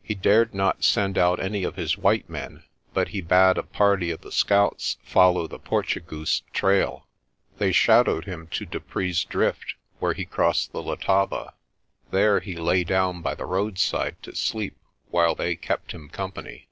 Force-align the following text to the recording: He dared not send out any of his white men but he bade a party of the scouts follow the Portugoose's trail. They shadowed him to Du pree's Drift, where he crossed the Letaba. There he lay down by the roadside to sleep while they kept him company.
He 0.00 0.14
dared 0.14 0.54
not 0.54 0.84
send 0.84 1.18
out 1.18 1.40
any 1.40 1.64
of 1.64 1.74
his 1.74 1.98
white 1.98 2.30
men 2.30 2.62
but 2.94 3.08
he 3.08 3.20
bade 3.20 3.58
a 3.58 3.64
party 3.64 4.12
of 4.12 4.20
the 4.20 4.30
scouts 4.30 4.96
follow 5.02 5.48
the 5.48 5.58
Portugoose's 5.58 6.42
trail. 6.52 7.08
They 7.58 7.72
shadowed 7.72 8.26
him 8.26 8.46
to 8.52 8.64
Du 8.64 8.78
pree's 8.78 9.24
Drift, 9.24 9.74
where 9.98 10.14
he 10.14 10.24
crossed 10.24 10.70
the 10.70 10.84
Letaba. 10.84 11.52
There 12.12 12.38
he 12.38 12.54
lay 12.54 12.84
down 12.84 13.22
by 13.22 13.34
the 13.34 13.44
roadside 13.44 14.22
to 14.22 14.36
sleep 14.36 14.76
while 15.10 15.34
they 15.34 15.56
kept 15.56 15.90
him 15.90 16.10
company. 16.10 16.68